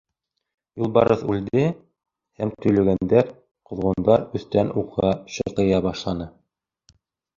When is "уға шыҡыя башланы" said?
4.83-6.29